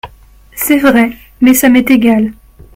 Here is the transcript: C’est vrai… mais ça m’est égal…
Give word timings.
C’est 0.55 0.79
vrai… 0.79 1.11
mais 1.41 1.53
ça 1.53 1.69
m’est 1.69 1.91
égal… 1.91 2.33